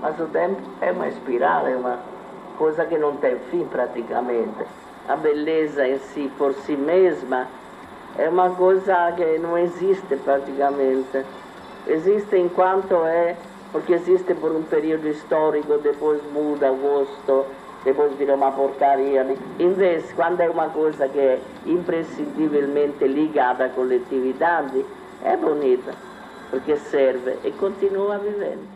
Mas 0.00 0.18
o 0.20 0.26
tempo 0.26 0.60
é 0.80 0.92
uma 0.92 1.08
espiral, 1.08 1.66
é 1.66 1.76
uma 1.76 1.98
coisa 2.58 2.84
que 2.84 2.98
não 2.98 3.16
tem 3.16 3.36
fim 3.50 3.64
praticamente. 3.64 4.66
A 5.08 5.16
beleza 5.16 5.86
em 5.86 5.98
si, 5.98 6.30
por 6.36 6.52
si 6.54 6.76
mesma, 6.76 7.46
é 8.18 8.28
uma 8.28 8.50
coisa 8.50 9.12
que 9.12 9.38
não 9.38 9.56
existe 9.56 10.16
praticamente. 10.16 11.24
Existe 11.86 12.36
enquanto 12.36 12.94
é, 13.04 13.36
porque 13.72 13.94
existe 13.94 14.34
por 14.34 14.52
um 14.52 14.62
período 14.62 15.06
histórico, 15.08 15.78
depois 15.78 16.20
muda 16.32 16.72
o 16.72 16.76
gosto, 16.76 17.46
depois 17.84 18.12
vira 18.14 18.34
uma 18.34 18.50
porcaria. 18.50 19.26
Invece, 19.58 20.12
quando 20.14 20.40
é 20.40 20.50
uma 20.50 20.68
coisa 20.70 21.08
que 21.08 21.18
é 21.18 21.40
imprescindivelmente 21.64 23.06
ligada 23.06 23.66
à 23.66 23.68
coletividade, 23.68 24.84
é 25.24 25.36
bonita, 25.36 25.92
porque 26.50 26.76
serve 26.76 27.36
e 27.44 27.52
continua 27.52 28.18
vivendo. 28.18 28.75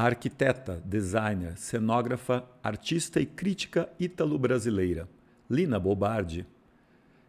A 0.00 0.04
arquiteta, 0.04 0.82
designer, 0.82 1.58
cenógrafa, 1.58 2.42
artista 2.62 3.20
e 3.20 3.26
crítica 3.26 3.86
ítalo-brasileira, 4.00 5.06
Lina 5.50 5.78
Bobardi, 5.78 6.46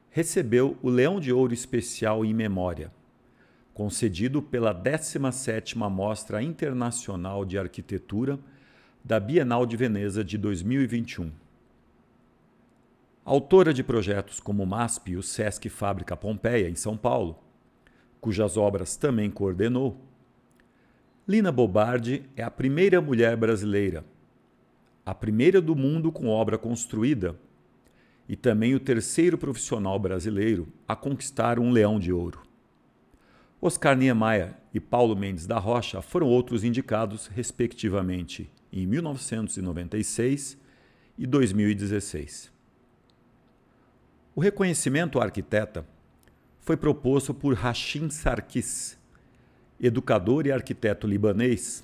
recebeu 0.09 0.77
o 0.81 0.89
Leão 0.89 1.19
de 1.19 1.33
Ouro 1.33 1.53
Especial 1.53 2.23
em 2.23 2.33
Memória, 2.33 2.89
concedido 3.73 4.41
pela 4.41 4.73
17ª 4.73 5.89
Mostra 5.89 6.41
Internacional 6.41 7.43
de 7.43 7.57
Arquitetura 7.57 8.39
da 9.03 9.19
Bienal 9.19 9.65
de 9.65 9.75
Veneza 9.75 10.23
de 10.23 10.37
2021. 10.37 11.29
Autora 13.25 13.73
de 13.73 13.83
projetos 13.83 14.39
como 14.39 14.63
o 14.63 14.65
MASP 14.65 15.11
e 15.11 15.17
o 15.17 15.23
Sesc 15.23 15.67
Fábrica 15.67 16.15
Pompeia, 16.15 16.69
em 16.69 16.75
São 16.75 16.95
Paulo, 16.95 17.37
cujas 18.21 18.55
obras 18.55 18.95
também 18.95 19.29
coordenou, 19.29 20.09
Lina 21.27 21.51
Bobardi 21.51 22.23
é 22.35 22.41
a 22.41 22.49
primeira 22.49 22.99
mulher 22.99 23.37
brasileira, 23.37 24.03
a 25.05 25.13
primeira 25.13 25.61
do 25.61 25.75
mundo 25.75 26.11
com 26.11 26.27
obra 26.27 26.57
construída 26.57 27.35
e 28.27 28.35
também 28.35 28.73
o 28.73 28.79
terceiro 28.79 29.37
profissional 29.37 29.99
brasileiro 29.99 30.67
a 30.87 30.95
conquistar 30.95 31.59
um 31.59 31.69
leão 31.71 31.99
de 31.99 32.11
ouro. 32.11 32.41
Oscar 33.61 33.95
Niemeyer 33.95 34.55
e 34.73 34.79
Paulo 34.79 35.15
Mendes 35.15 35.45
da 35.45 35.59
Rocha 35.59 36.01
foram 36.01 36.27
outros 36.27 36.63
indicados, 36.63 37.27
respectivamente, 37.27 38.49
em 38.73 38.87
1996 38.87 40.57
e 41.19 41.27
2016. 41.27 42.51
O 44.33 44.41
reconhecimento 44.41 45.19
à 45.19 45.25
arquiteta 45.25 45.85
foi 46.59 46.75
proposto 46.75 47.31
por 47.31 47.53
Hashim 47.53 48.09
Sarkis, 48.09 48.97
educador 49.81 50.45
e 50.45 50.51
arquiteto 50.51 51.07
libanês, 51.07 51.83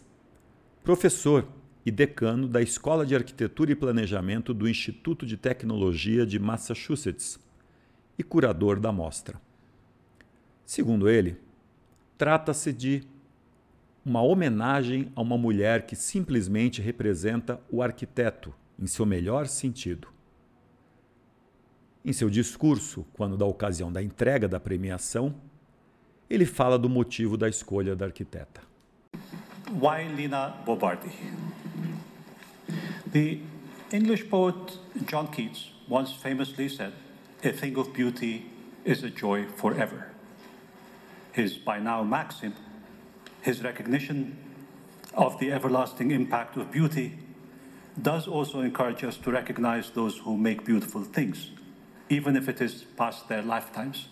professor 0.84 1.48
e 1.84 1.90
decano 1.90 2.48
da 2.48 2.62
Escola 2.62 3.06
de 3.06 3.16
Arquitetura 3.16 3.72
e 3.72 3.76
Planejamento 3.76 4.54
do 4.54 4.70
Instituto 4.70 5.26
de 5.26 5.36
Tecnologia 5.36 6.26
de 6.26 6.38
Massachusetts 6.38 7.40
e 8.18 8.24
curador 8.24 8.80
da 8.80 8.92
mostra. 8.92 9.42
Segundo 10.66 11.10
ele, 11.10 11.38
trata-se 12.18 12.72
de 12.72 13.04
uma 14.06 14.22
homenagem 14.22 15.12
a 15.16 15.22
uma 15.22 15.38
mulher 15.38 15.86
que 15.86 15.96
simplesmente 15.96 16.82
representa 16.82 17.60
o 17.70 17.82
arquiteto 17.82 18.54
em 18.78 18.86
seu 18.86 19.06
melhor 19.06 19.48
sentido. 19.48 20.08
Em 22.06 22.14
seu 22.14 22.30
discurso, 22.30 23.06
quando 23.14 23.36
da 23.36 23.46
ocasião 23.46 23.92
da 23.92 24.04
entrega 24.04 24.48
da 24.48 24.60
premiação, 24.60 25.36
ele 26.30 26.46
fala 26.46 26.78
do 26.78 26.90
motivo 26.90 27.38
da 27.38 27.48
escolha 27.48 27.96
da 27.96 28.06
arquiteta. 28.06 28.62
Why 29.72 30.08
Lina 30.08 30.56
Bobardi? 30.66 31.12
The 33.12 33.42
English 33.92 34.30
poet 34.30 34.78
John 35.06 35.28
Keats 35.28 35.72
once 35.88 36.12
famously 36.12 36.70
said, 36.70 36.94
A 37.44 37.52
thing 37.52 37.78
of 37.78 37.94
beauty 37.94 38.46
is 38.84 39.04
a 39.04 39.10
joy 39.10 39.46
forever. 39.46 40.12
His 41.32 41.58
by 41.58 41.80
now 41.80 42.04
maxim, 42.04 42.54
his 43.42 43.64
recognition 43.64 44.38
of 45.14 45.40
the 45.40 45.52
everlasting 45.52 46.12
impact 46.12 46.58
of 46.58 46.72
beauty, 46.72 47.18
does 48.02 48.28
also 48.28 48.62
encourage 48.62 49.04
us 49.04 49.18
to 49.18 49.32
recognize 49.32 49.90
those 49.92 50.18
who 50.20 50.38
make 50.38 50.66
beautiful 50.66 51.04
things, 51.04 51.52
even 52.10 52.36
if 52.36 52.48
it 52.48 52.62
is 52.62 52.84
past 52.98 53.28
their 53.28 53.42
lifetimes. 53.42 54.10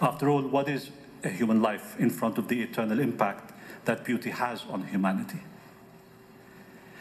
After 0.00 0.28
all, 0.28 0.42
what 0.42 0.68
is 0.68 0.90
a 1.24 1.28
human 1.28 1.60
life 1.62 1.98
in 1.98 2.10
front 2.10 2.38
of 2.38 2.48
the 2.48 2.62
eternal 2.62 3.00
impact 3.00 3.52
that 3.84 4.04
beauty 4.04 4.30
has 4.30 4.64
on 4.68 4.84
humanity. 4.88 5.40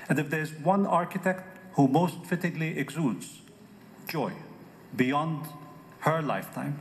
And 0.09 0.19
if 0.19 0.29
there's 0.29 0.51
one 0.53 0.85
architect 0.85 1.57
who 1.73 1.87
most 1.87 2.25
fittingly 2.25 2.77
exudes 2.77 3.41
joy 4.07 4.33
beyond 4.95 5.45
her 5.99 6.21
lifetime, 6.21 6.79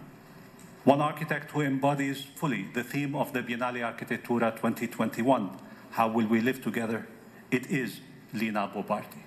one 0.84 1.00
architect 1.00 1.50
who 1.50 1.62
embodies 1.62 2.22
fully 2.22 2.68
the 2.72 2.84
theme 2.84 3.16
of 3.16 3.32
the 3.32 3.42
Biennale 3.42 3.82
Architettura 3.82 4.54
2021, 4.54 5.50
How 5.90 6.08
Will 6.08 6.28
We 6.28 6.40
Live 6.40 6.62
Together, 6.62 7.08
it 7.50 7.66
is 7.68 8.00
Lina 8.32 8.70
Bobardi. 8.72 9.24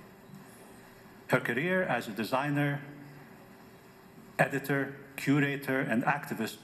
Her 1.28 1.42
career 1.42 1.84
as 1.84 2.08
a 2.08 2.12
designer, 2.12 2.82
editor, 4.40 4.96
curator, 5.18 5.82
and 5.82 6.04
activist 6.04 6.58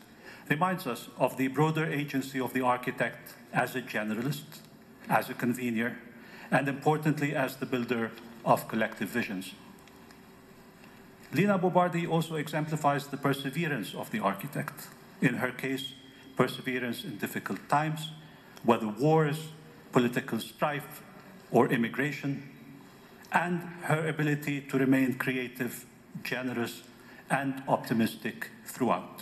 reminds 0.50 0.86
us 0.86 1.10
of 1.18 1.38
the 1.38 1.48
broader 1.48 1.86
agency 1.86 2.40
of 2.40 2.54
the 2.54 2.62
architect 2.62 3.34
as 3.54 3.76
a 3.76 3.82
generalist, 3.82 4.60
as 5.10 5.30
a 5.30 5.34
convener, 5.34 5.98
and 6.52 6.68
importantly, 6.68 7.36
as 7.36 7.56
the 7.58 7.66
builder 7.66 8.12
of 8.44 8.68
collective 8.68 9.10
visions. 9.10 9.54
Lina 11.34 11.58
Bobardi 11.58 12.08
also 12.08 12.36
exemplifies 12.36 13.08
the 13.08 13.18
perseverance 13.18 13.94
of 13.96 14.12
the 14.12 14.20
architect. 14.20 14.88
In 15.22 15.36
her 15.36 15.52
case, 15.52 15.94
perseverance 16.36 17.04
in 17.04 17.18
difficult 17.18 17.68
times, 17.68 18.12
whether 18.64 18.88
wars, 18.88 19.50
political 19.92 20.40
strife, 20.40 21.02
or 21.52 21.68
immigration, 21.72 22.50
and 23.32 23.62
her 23.84 24.08
ability 24.08 24.62
to 24.62 24.78
remain 24.78 25.16
creative, 25.16 25.86
generous, 26.24 26.84
and 27.30 27.64
optimistic 27.68 28.50
throughout. 28.66 29.22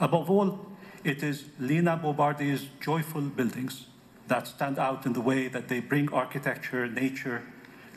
Above 0.00 0.30
all, 0.30 0.66
it 1.04 1.22
is 1.22 1.44
Lina 1.60 2.00
Bobardi's 2.02 2.66
joyful 2.80 3.22
buildings 3.22 3.86
that 4.26 4.48
stand 4.48 4.78
out 4.78 5.06
in 5.06 5.12
the 5.12 5.20
way 5.20 5.48
that 5.48 5.68
they 5.68 5.80
bring 5.80 6.12
architecture, 6.12 6.86
nature, 6.88 7.42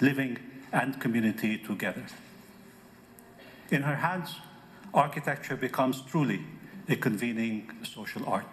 living, 0.01 0.37
and 0.71 0.99
community 0.99 1.57
together. 1.57 2.03
In 3.71 3.83
her 3.83 3.95
hands, 3.95 4.35
architecture 4.93 5.55
becomes 5.55 6.01
truly 6.01 6.41
a 6.89 6.95
convening 6.95 7.69
social 7.83 8.25
art. 8.25 8.45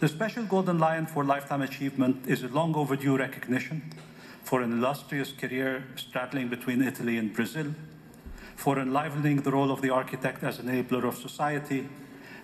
The 0.00 0.08
Special 0.08 0.44
Golden 0.44 0.78
Lion 0.78 1.06
for 1.06 1.24
Lifetime 1.24 1.62
Achievement 1.62 2.26
is 2.26 2.42
a 2.42 2.48
long 2.48 2.74
overdue 2.74 3.16
recognition 3.16 3.92
for 4.42 4.60
an 4.60 4.72
illustrious 4.72 5.32
career 5.32 5.84
straddling 5.96 6.48
between 6.48 6.82
Italy 6.82 7.16
and 7.18 7.32
Brazil 7.32 7.74
for 8.56 8.78
enlivening 8.78 9.42
the 9.42 9.50
role 9.50 9.70
of 9.70 9.82
the 9.82 9.90
architect 9.90 10.42
as 10.42 10.58
enabler 10.58 11.04
of 11.04 11.16
society, 11.16 11.88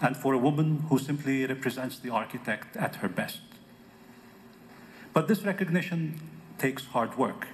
and 0.00 0.16
for 0.16 0.32
a 0.34 0.38
woman 0.38 0.84
who 0.88 0.98
simply 0.98 1.44
represents 1.46 1.98
the 1.98 2.10
architect 2.10 2.76
at 2.76 2.96
her 2.96 3.08
best. 3.08 3.40
But 5.12 5.26
this 5.26 5.42
recognition 5.42 6.20
takes 6.58 6.86
hard 6.86 7.16
work. 7.18 7.48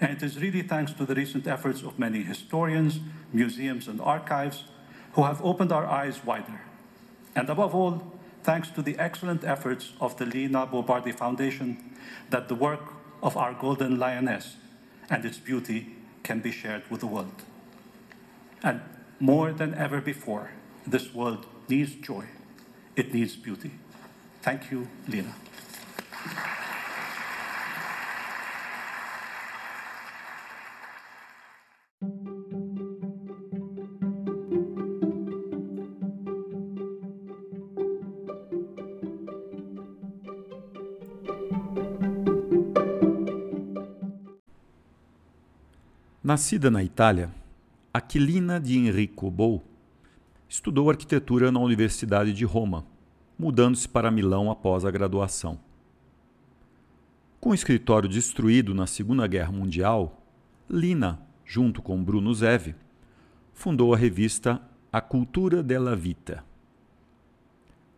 And 0.00 0.10
it 0.10 0.22
is 0.22 0.40
really 0.40 0.62
thanks 0.62 0.92
to 0.94 1.06
the 1.06 1.14
recent 1.14 1.46
efforts 1.46 1.82
of 1.82 1.98
many 1.98 2.22
historians, 2.22 3.00
museums, 3.32 3.88
and 3.88 4.00
archives 4.00 4.64
who 5.12 5.22
have 5.24 5.42
opened 5.44 5.72
our 5.72 5.86
eyes 5.86 6.24
wider. 6.24 6.60
And 7.34 7.48
above 7.48 7.74
all, 7.74 8.12
thanks 8.42 8.70
to 8.70 8.82
the 8.82 8.98
excellent 8.98 9.44
efforts 9.44 9.92
of 10.00 10.16
the 10.18 10.26
Lina 10.26 10.66
Bobardi 10.66 11.14
Foundation, 11.14 11.96
that 12.30 12.48
the 12.48 12.54
work 12.54 12.92
of 13.22 13.36
our 13.36 13.54
golden 13.54 13.98
lioness 13.98 14.56
and 15.08 15.24
its 15.24 15.38
beauty 15.38 15.96
can 16.22 16.40
be 16.40 16.52
shared 16.52 16.82
with 16.90 17.00
the 17.00 17.06
world. 17.06 17.42
And 18.66 18.80
more 19.20 19.52
than 19.52 19.74
ever 19.74 20.00
before, 20.00 20.50
this 20.84 21.14
world 21.14 21.46
needs 21.68 21.94
joy. 21.94 22.24
It 22.96 23.14
needs 23.14 23.36
beauty. 23.36 23.70
Thank 24.42 24.72
you, 24.72 24.88
Lina. 25.06 25.32
Nascida 46.24 46.68
na 46.68 46.82
Itália, 46.82 47.30
Aquilina 47.96 48.60
de 48.60 48.76
Enrico 48.76 49.30
Bou 49.30 49.64
estudou 50.46 50.90
arquitetura 50.90 51.50
na 51.50 51.58
Universidade 51.60 52.30
de 52.30 52.44
Roma, 52.44 52.84
mudando-se 53.38 53.88
para 53.88 54.10
Milão 54.10 54.50
após 54.50 54.84
a 54.84 54.90
graduação. 54.90 55.58
Com 57.40 57.48
o 57.48 57.54
escritório 57.54 58.06
destruído 58.06 58.74
na 58.74 58.86
Segunda 58.86 59.26
Guerra 59.26 59.50
Mundial, 59.50 60.22
Lina, 60.68 61.22
junto 61.42 61.80
com 61.80 62.04
Bruno 62.04 62.34
Zev, 62.34 62.74
fundou 63.54 63.94
a 63.94 63.96
revista 63.96 64.60
A 64.92 65.00
Cultura 65.00 65.62
della 65.62 65.96
Vita. 65.96 66.44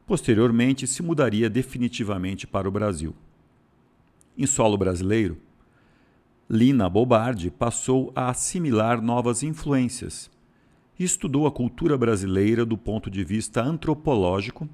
Posteriormente, 0.06 0.86
se 0.86 1.02
mudaria 1.02 1.50
definitivamente 1.50 2.46
para 2.46 2.68
o 2.68 2.70
Brasil. 2.70 3.16
Em 4.36 4.46
solo 4.46 4.78
brasileiro, 4.78 5.38
Lina 6.50 6.88
Bobardi 6.88 7.50
passou 7.50 8.10
a 8.16 8.30
assimilar 8.30 9.02
novas 9.02 9.42
influências 9.42 10.30
estudou 10.98 11.46
a 11.46 11.52
cultura 11.52 11.96
brasileira 11.96 12.66
do 12.66 12.76
ponto 12.76 13.10
de 13.10 13.22
vista 13.22 13.62
antropológico 13.62 14.68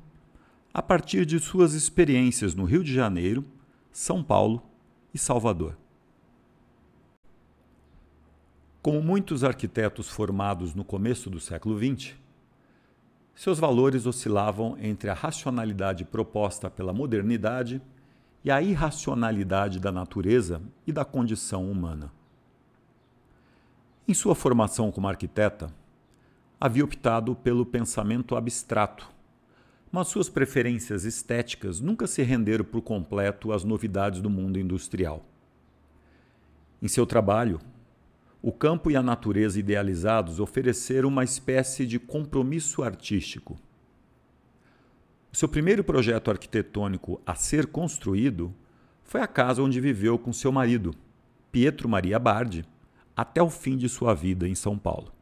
a 0.72 0.80
partir 0.80 1.26
de 1.26 1.38
suas 1.38 1.74
experiências 1.74 2.54
no 2.54 2.64
Rio 2.64 2.82
de 2.82 2.92
Janeiro, 2.92 3.44
São 3.92 4.24
Paulo 4.24 4.62
e 5.12 5.18
Salvador. 5.18 5.76
Como 8.80 9.02
muitos 9.02 9.44
arquitetos 9.44 10.08
formados 10.08 10.74
no 10.74 10.84
começo 10.84 11.28
do 11.28 11.38
século 11.38 11.78
XX, 11.78 12.14
seus 13.34 13.58
valores 13.58 14.06
oscilavam 14.06 14.76
entre 14.80 15.10
a 15.10 15.14
racionalidade 15.14 16.04
proposta 16.04 16.70
pela 16.70 16.92
modernidade 16.92 17.82
e 18.44 18.50
a 18.50 18.60
irracionalidade 18.60 19.80
da 19.80 19.90
natureza 19.90 20.60
e 20.86 20.92
da 20.92 21.04
condição 21.04 21.70
humana. 21.70 22.12
Em 24.06 24.12
sua 24.12 24.34
formação 24.34 24.92
como 24.92 25.08
arquiteta, 25.08 25.72
havia 26.60 26.84
optado 26.84 27.34
pelo 27.34 27.64
pensamento 27.64 28.36
abstrato, 28.36 29.10
mas 29.90 30.08
suas 30.08 30.28
preferências 30.28 31.04
estéticas 31.04 31.80
nunca 31.80 32.06
se 32.06 32.22
renderam 32.22 32.64
por 32.64 32.82
completo 32.82 33.50
às 33.50 33.64
novidades 33.64 34.20
do 34.20 34.28
mundo 34.28 34.58
industrial. 34.58 35.24
Em 36.82 36.88
seu 36.88 37.06
trabalho, 37.06 37.60
o 38.42 38.52
campo 38.52 38.90
e 38.90 38.96
a 38.96 39.02
natureza 39.02 39.58
idealizados 39.58 40.38
ofereceram 40.38 41.08
uma 41.08 41.24
espécie 41.24 41.86
de 41.86 41.98
compromisso 41.98 42.82
artístico 42.82 43.58
o 45.34 45.36
seu 45.36 45.48
primeiro 45.48 45.82
projeto 45.82 46.30
arquitetônico 46.30 47.20
a 47.26 47.34
ser 47.34 47.66
construído 47.66 48.54
foi 49.02 49.20
a 49.20 49.26
casa 49.26 49.64
onde 49.64 49.80
viveu 49.80 50.16
com 50.16 50.32
seu 50.32 50.52
marido, 50.52 50.94
Pietro 51.50 51.88
Maria 51.88 52.20
Bardi, 52.20 52.64
até 53.16 53.42
o 53.42 53.50
fim 53.50 53.76
de 53.76 53.88
sua 53.88 54.14
vida 54.14 54.46
em 54.46 54.54
São 54.54 54.78
Paulo. 54.78 55.12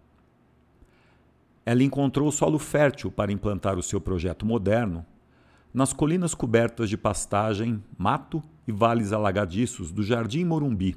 Ela 1.65 1.83
encontrou 1.83 2.31
solo 2.31 2.59
fértil 2.59 3.11
para 3.11 3.33
implantar 3.33 3.79
o 3.79 3.83
seu 3.83 4.03
projeto 4.03 4.45
moderno 4.45 5.07
nas 5.73 5.95
colinas 5.95 6.35
cobertas 6.35 6.91
de 6.91 6.99
pastagem, 6.99 7.83
mato 7.97 8.43
e 8.69 8.73
vales 8.73 9.15
alagadiços 9.15 9.91
do 9.91 10.03
Jardim 10.03 10.45
Morumbi, 10.45 10.95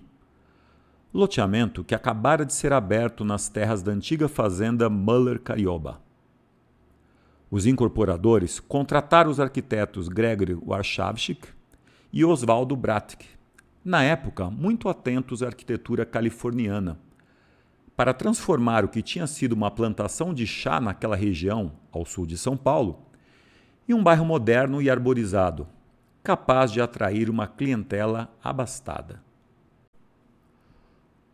loteamento 1.13 1.85
que 1.85 1.95
acabara 1.95 2.45
de 2.45 2.53
ser 2.53 2.73
aberto 2.73 3.23
nas 3.23 3.47
terras 3.47 3.81
da 3.81 3.93
antiga 3.93 4.27
fazenda 4.27 4.89
Muller 4.89 5.39
Carioba. 5.39 6.03
Os 7.49 7.65
incorporadores 7.65 8.59
contrataram 8.59 9.29
os 9.29 9.39
arquitetos 9.39 10.07
Gregory 10.07 10.55
Warshawczyk 10.55 11.47
e 12.11 12.25
Oswaldo 12.25 12.75
Bratic, 12.75 13.25
na 13.83 14.03
época 14.03 14.49
muito 14.49 14.89
atentos 14.89 15.43
à 15.43 15.47
arquitetura 15.47 16.05
californiana, 16.05 16.99
para 17.95 18.13
transformar 18.13 18.83
o 18.83 18.89
que 18.89 19.01
tinha 19.01 19.27
sido 19.27 19.53
uma 19.53 19.69
plantação 19.69 20.33
de 20.33 20.47
chá 20.47 20.81
naquela 20.81 21.15
região, 21.15 21.71
ao 21.91 22.05
sul 22.05 22.25
de 22.25 22.37
São 22.37 22.57
Paulo, 22.57 22.99
em 23.87 23.93
um 23.93 24.03
bairro 24.03 24.25
moderno 24.25 24.81
e 24.81 24.89
arborizado, 24.89 25.67
capaz 26.23 26.71
de 26.71 26.81
atrair 26.81 27.29
uma 27.29 27.47
clientela 27.47 28.33
abastada. 28.43 29.21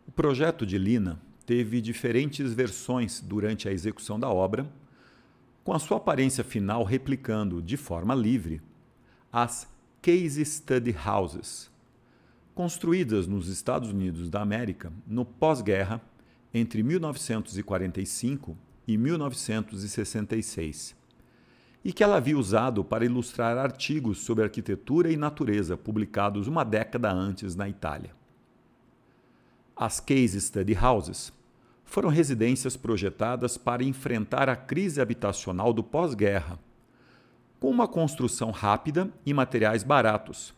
O 0.06 0.12
projeto 0.12 0.66
de 0.66 0.76
Lina 0.76 1.18
teve 1.46 1.80
diferentes 1.80 2.52
versões 2.52 3.20
durante 3.20 3.66
a 3.66 3.72
execução 3.72 4.20
da 4.20 4.28
obra 4.28 4.70
com 5.64 5.72
a 5.72 5.78
sua 5.78 5.98
aparência 5.98 6.42
final 6.42 6.82
replicando, 6.82 7.62
de 7.62 7.76
forma 7.76 8.14
livre, 8.14 8.60
as 9.32 9.68
Case 10.00 10.44
Study 10.44 10.94
Houses, 11.06 11.70
construídas 12.54 13.26
nos 13.26 13.48
Estados 13.48 13.90
Unidos 13.90 14.28
da 14.28 14.42
América 14.42 14.92
no 15.06 15.24
pós-guerra 15.24 16.00
entre 16.52 16.82
1945 16.82 18.56
e 18.86 18.98
1966, 18.98 20.96
e 21.84 21.92
que 21.92 22.02
ela 22.02 22.16
havia 22.16 22.36
usado 22.36 22.84
para 22.84 23.04
ilustrar 23.04 23.56
artigos 23.56 24.18
sobre 24.18 24.44
arquitetura 24.44 25.10
e 25.10 25.16
natureza 25.16 25.76
publicados 25.76 26.46
uma 26.46 26.64
década 26.64 27.12
antes 27.12 27.54
na 27.56 27.68
Itália. 27.68 28.14
As 29.74 29.98
Case 29.98 30.40
Study 30.40 30.76
Houses 30.76 31.32
foram 31.92 32.08
residências 32.08 32.74
projetadas 32.74 33.58
para 33.58 33.84
enfrentar 33.84 34.48
a 34.48 34.56
crise 34.56 34.98
habitacional 34.98 35.74
do 35.74 35.84
pós-guerra, 35.84 36.58
com 37.60 37.68
uma 37.68 37.86
construção 37.86 38.50
rápida 38.50 39.12
e 39.26 39.34
materiais 39.34 39.82
baratos, 39.82 40.54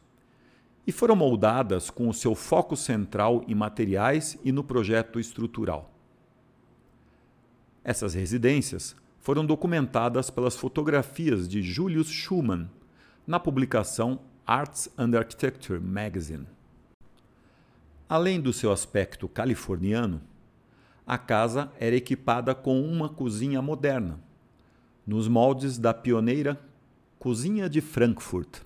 e 0.87 0.93
foram 0.93 1.17
moldadas 1.17 1.91
com 1.91 2.09
o 2.09 2.15
seu 2.15 2.37
foco 2.37 2.77
central 2.77 3.43
em 3.49 3.55
materiais 3.55 4.39
e 4.45 4.53
no 4.53 4.63
projeto 4.63 5.19
estrutural. 5.19 5.93
Essas 7.83 8.15
residências 8.15 8.95
foram 9.19 9.45
documentadas 9.45 10.31
pelas 10.31 10.55
fotografias 10.55 11.49
de 11.49 11.61
Julius 11.63 12.11
Schumann 12.11 12.71
na 13.27 13.41
publicação 13.41 14.21
Arts 14.47 14.89
and 14.97 15.19
Architecture 15.19 15.81
Magazine. 15.81 16.47
Além 18.09 18.41
do 18.41 18.53
seu 18.53 18.71
aspecto 18.71 19.27
californiano, 19.27 20.23
a 21.07 21.19
casa 21.19 21.71
era 21.79 21.95
equipada 21.95 22.55
com 22.55 22.81
uma 22.81 23.09
cozinha 23.09 23.61
moderna, 23.61 24.19
nos 25.07 25.29
moldes 25.29 25.79
da 25.79 25.93
pioneira 25.93 26.59
Cozinha 27.19 27.69
de 27.69 27.81
Frankfurt, 27.81 28.61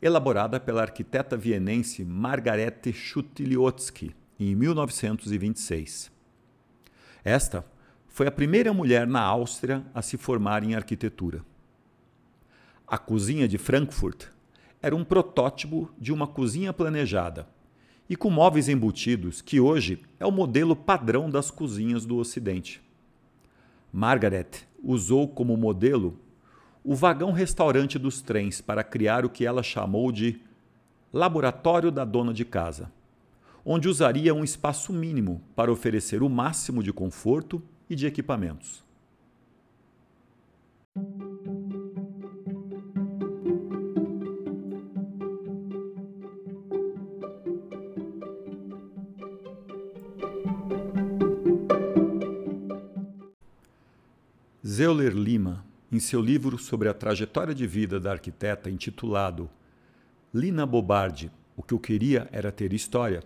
elaborada 0.00 0.58
pela 0.60 0.82
arquiteta 0.82 1.36
vienense 1.36 2.04
Margarete 2.04 2.92
Schutiliotski 2.92 4.14
em 4.38 4.54
1926. 4.54 6.10
Esta 7.24 7.64
foi 8.08 8.26
a 8.26 8.32
primeira 8.32 8.72
mulher 8.72 9.06
na 9.06 9.20
Áustria 9.20 9.84
a 9.94 10.02
se 10.02 10.16
formar 10.16 10.62
em 10.64 10.74
arquitetura. 10.74 11.44
A 12.86 12.98
cozinha 12.98 13.48
de 13.48 13.58
Frankfurt 13.58 14.26
era 14.80 14.94
um 14.94 15.04
protótipo 15.04 15.90
de 15.98 16.12
uma 16.12 16.26
cozinha 16.26 16.72
planejada 16.72 17.48
e 18.12 18.14
com 18.14 18.28
móveis 18.28 18.68
embutidos, 18.68 19.40
que 19.40 19.58
hoje 19.58 20.02
é 20.20 20.26
o 20.26 20.30
modelo 20.30 20.76
padrão 20.76 21.30
das 21.30 21.50
cozinhas 21.50 22.04
do 22.04 22.18
Ocidente. 22.18 22.82
Margaret 23.90 24.50
usou 24.84 25.26
como 25.26 25.56
modelo 25.56 26.20
o 26.84 26.94
vagão 26.94 27.32
restaurante 27.32 27.98
dos 27.98 28.20
trens 28.20 28.60
para 28.60 28.84
criar 28.84 29.24
o 29.24 29.30
que 29.30 29.46
ela 29.46 29.62
chamou 29.62 30.12
de 30.12 30.42
laboratório 31.10 31.90
da 31.90 32.04
dona 32.04 32.34
de 32.34 32.44
casa, 32.44 32.92
onde 33.64 33.88
usaria 33.88 34.34
um 34.34 34.44
espaço 34.44 34.92
mínimo 34.92 35.40
para 35.56 35.72
oferecer 35.72 36.22
o 36.22 36.28
máximo 36.28 36.82
de 36.82 36.92
conforto 36.92 37.62
e 37.88 37.96
de 37.96 38.06
equipamentos. 38.06 38.84
Zeuler 54.82 55.12
Lima 55.12 55.64
em 55.92 56.00
seu 56.00 56.20
livro 56.20 56.58
sobre 56.58 56.88
a 56.88 56.92
trajetória 56.92 57.54
de 57.54 57.68
vida 57.68 58.00
da 58.00 58.10
arquiteta 58.10 58.68
intitulado 58.68 59.48
Lina 60.34 60.66
Bobardi, 60.66 61.30
O 61.56 61.62
que 61.62 61.72
eu 61.72 61.78
queria 61.78 62.28
era 62.32 62.50
ter 62.50 62.72
história, 62.72 63.22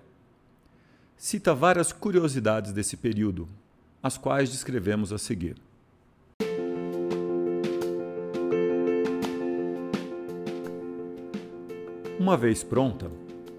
cita 1.17 1.55
várias 1.55 1.95
curiosidades 1.95 2.73
desse 2.75 2.95
período, 2.95 3.49
as 4.03 4.19
quais 4.19 4.51
descrevemos 4.51 5.15
a 5.15 5.19
seguir. 5.19 5.57
Uma 12.21 12.37
vez 12.37 12.63
pronta, 12.63 13.11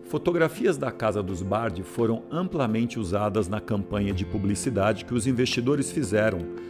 fotografias 0.08 0.77
da 0.77 0.92
casa 0.92 1.24
dos 1.24 1.42
Bardi 1.42 1.82
foram 1.82 2.22
amplamente 2.30 3.00
usadas 3.00 3.48
na 3.48 3.60
campanha 3.60 4.13
de 4.13 4.24
publicidade 4.24 5.04
que 5.04 5.16
os 5.16 5.25
investidores 5.25 5.92
fizeram 5.92 6.68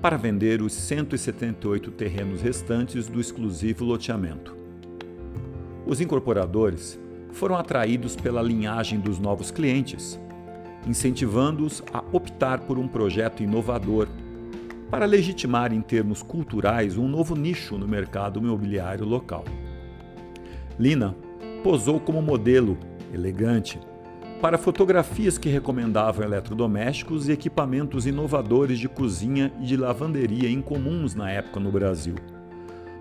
para 0.00 0.16
vender 0.16 0.62
os 0.62 0.72
178 0.72 1.90
terrenos 1.90 2.40
restantes 2.40 3.08
do 3.08 3.20
exclusivo 3.20 3.84
loteamento. 3.84 4.56
Os 5.86 6.00
incorporadores 6.00 6.98
foram 7.32 7.56
atraídos 7.56 8.16
pela 8.16 8.42
linhagem 8.42 8.98
dos 8.98 9.18
novos 9.18 9.50
clientes, 9.50 10.18
incentivando-os 10.86 11.82
a 11.92 12.02
optar 12.12 12.60
por 12.60 12.78
um 12.78 12.88
projeto 12.88 13.42
inovador 13.42 14.08
para 14.90 15.04
legitimar 15.04 15.72
em 15.72 15.80
termos 15.80 16.22
culturais 16.22 16.96
um 16.96 17.08
novo 17.08 17.34
nicho 17.34 17.76
no 17.76 17.88
mercado 17.88 18.38
imobiliário 18.38 19.04
local. 19.04 19.44
Lina 20.78 21.16
posou 21.62 21.98
como 21.98 22.22
modelo, 22.22 22.78
elegante, 23.12 23.80
para 24.40 24.58
fotografias 24.58 25.38
que 25.38 25.48
recomendavam 25.48 26.24
eletrodomésticos 26.24 27.28
e 27.28 27.32
equipamentos 27.32 28.06
inovadores 28.06 28.78
de 28.78 28.88
cozinha 28.88 29.52
e 29.60 29.64
de 29.64 29.76
lavanderia 29.76 30.50
incomuns 30.50 31.14
na 31.14 31.30
época 31.30 31.58
no 31.58 31.72
Brasil, 31.72 32.14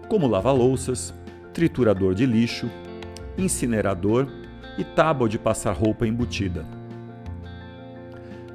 como 0.08 0.27
lava-louças, 0.27 1.13
triturador 1.54 2.15
de 2.15 2.25
lixo, 2.25 2.70
incinerador 3.38 4.27
e 4.77 4.84
tábua 4.84 5.27
de 5.27 5.38
passar 5.38 5.74
roupa 5.74 6.08
embutida. 6.08 6.65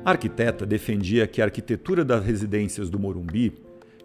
A 0.02 0.10
arquiteta 0.10 0.64
defendia 0.64 1.26
que 1.26 1.42
a 1.42 1.44
arquitetura 1.44 2.02
das 2.02 2.25
residências 2.25 2.88
do 2.88 2.99
Morumbi 2.99 3.52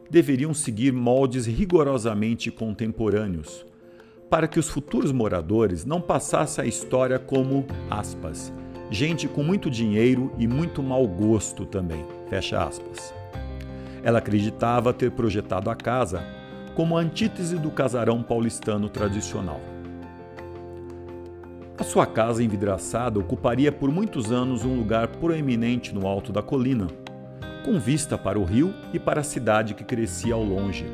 deveriam 0.09 0.53
seguir 0.53 0.91
moldes 0.91 1.45
rigorosamente 1.45 2.51
contemporâneos, 2.51 3.65
para 4.29 4.47
que 4.47 4.59
os 4.59 4.67
futuros 4.67 5.13
moradores 5.13 5.85
não 5.85 6.01
passassem 6.01 6.65
a 6.65 6.67
história 6.67 7.17
como, 7.17 7.65
aspas, 7.89 8.53
gente 8.89 9.27
com 9.27 9.43
muito 9.43 9.69
dinheiro 9.69 10.31
e 10.37 10.47
muito 10.47 10.83
mau 10.83 11.07
gosto 11.07 11.65
também, 11.65 12.05
fecha 12.29 12.63
aspas. 12.63 13.13
Ela 14.03 14.19
acreditava 14.19 14.93
ter 14.93 15.11
projetado 15.11 15.69
a 15.69 15.75
casa 15.75 16.23
como 16.75 16.97
a 16.97 17.01
antítese 17.01 17.57
do 17.57 17.71
casarão 17.71 18.21
paulistano 18.21 18.89
tradicional. 18.89 19.59
A 21.77 21.83
sua 21.83 22.05
casa 22.05 22.43
envidraçada 22.43 23.19
ocuparia 23.19 23.71
por 23.71 23.91
muitos 23.91 24.31
anos 24.31 24.63
um 24.63 24.77
lugar 24.77 25.07
proeminente 25.07 25.93
no 25.93 26.07
alto 26.07 26.31
da 26.31 26.41
colina, 26.41 26.87
com 27.65 27.79
vista 27.79 28.17
para 28.17 28.39
o 28.39 28.43
rio 28.43 28.73
e 28.93 28.99
para 28.99 29.21
a 29.21 29.23
cidade 29.23 29.73
que 29.73 29.83
crescia 29.83 30.35
ao 30.35 30.43
longe, 30.43 30.85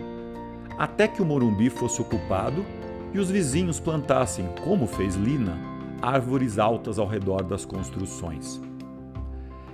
até 0.77 1.07
que 1.07 1.21
o 1.21 1.25
Morumbi 1.25 1.69
fosse 1.69 2.01
ocupado 2.01 2.65
e 3.13 3.19
os 3.19 3.29
vizinhos 3.29 3.79
plantassem, 3.79 4.48
como 4.63 4.88
fez 4.88 5.15
Lina, 5.15 5.70
árvores 6.01 6.58
altas 6.58 6.98
ao 6.98 7.08
redor 7.08 7.43
das 7.43 7.65
construções. 7.65 8.60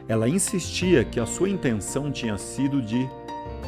Ela 0.08 0.28
insistia 0.28 1.04
que 1.04 1.20
a 1.20 1.26
sua 1.26 1.50
intenção 1.50 2.12
tinha 2.12 2.38
sido 2.38 2.82
de 2.82 3.08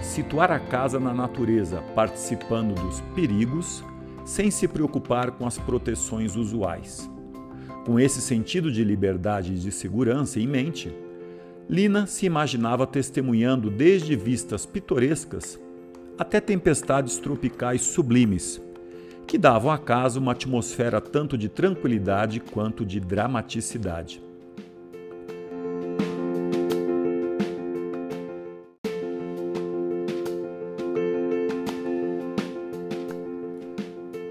situar 0.01 0.51
a 0.51 0.59
casa 0.59 0.99
na 0.99 1.13
natureza, 1.13 1.81
participando 1.93 2.73
dos 2.81 3.01
perigos, 3.13 3.83
sem 4.25 4.49
se 4.51 4.67
preocupar 4.67 5.31
com 5.31 5.45
as 5.45 5.57
proteções 5.57 6.35
usuais. 6.35 7.09
Com 7.85 7.99
esse 7.99 8.21
sentido 8.21 8.71
de 8.71 8.83
liberdade 8.83 9.53
e 9.53 9.57
de 9.57 9.71
segurança 9.71 10.39
em 10.39 10.47
mente, 10.47 10.93
Lina 11.69 12.07
se 12.07 12.25
imaginava 12.25 12.87
testemunhando 12.87 13.69
desde 13.69 14.15
vistas 14.15 14.65
pitorescas 14.65 15.59
até 16.17 16.41
tempestades 16.41 17.17
tropicais 17.17 17.81
sublimes 17.81 18.61
que 19.29 19.37
davam 19.37 19.69
à 19.69 19.77
casa 19.77 20.19
uma 20.19 20.31
atmosfera 20.31 20.99
tanto 20.99 21.37
de 21.37 21.47
tranquilidade 21.47 22.39
quanto 22.39 22.83
de 22.83 22.99
dramaticidade. 22.99 24.23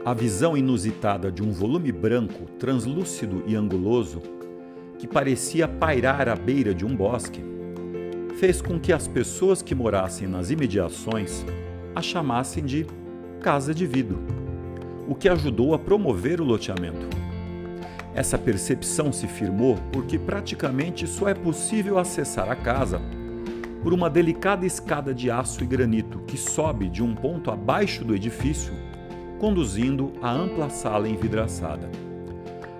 A 0.05 0.13
visão 0.13 0.57
inusitada 0.57 1.31
de 1.31 1.45
um 1.45 1.53
volume 1.53 1.93
branco, 1.93 2.47
translúcido 2.59 3.45
e 3.47 3.55
anguloso, 3.55 4.21
que 4.99 5.07
parecia 5.07 5.69
pairar 5.69 6.29
à 6.29 6.35
beira 6.35 6.75
de 6.75 6.85
um 6.85 6.97
bosque, 6.97 7.41
fez 8.41 8.61
com 8.61 8.81
que 8.81 8.93
as 8.93 9.07
pessoas 9.07 9.63
que 9.63 9.77
morassem 9.77 10.27
nas 10.27 10.51
imediações 10.51 11.47
a 11.95 12.03
chamassem 12.03 12.65
de 12.65 12.85
casa 13.41 13.73
de 13.73 13.87
vidro 13.87 14.48
o 15.09 15.15
que 15.15 15.29
ajudou 15.29 15.73
a 15.73 15.79
promover 15.79 16.39
o 16.39 16.45
loteamento. 16.45 17.09
Essa 18.15 18.37
percepção 18.37 19.11
se 19.11 19.27
firmou 19.27 19.79
porque 19.91 20.19
praticamente 20.19 21.07
só 21.07 21.29
é 21.29 21.35
possível 21.35 21.99
acessar 21.99 22.51
a 22.51 22.55
casa 22.55 23.01
por 23.83 23.95
uma 23.95 24.11
delicada 24.11 24.67
escada 24.67 25.15
de 25.15 25.31
aço 25.31 25.65
e 25.65 25.67
granito 25.67 26.19
que 26.27 26.37
sobe 26.37 26.91
de 26.91 27.03
um 27.03 27.15
ponto 27.15 27.51
abaixo 27.51 28.05
do 28.05 28.15
edifício, 28.15 28.73
conduzindo 29.39 30.13
à 30.21 30.31
ampla 30.31 30.69
sala 30.69 31.09
envidraçada. 31.09 31.89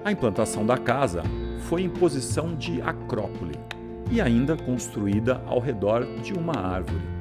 A 0.05 0.13
implantação 0.13 0.67
da 0.67 0.77
casa 0.77 1.23
foi 1.69 1.83
em 1.83 1.89
posição 1.89 2.55
de 2.55 2.83
acrópole 2.83 3.55
e 4.11 4.21
ainda 4.21 4.57
construída 4.57 5.41
ao 5.47 5.61
redor 5.61 6.05
de 6.21 6.35
uma 6.35 6.59
árvore. 6.59 7.18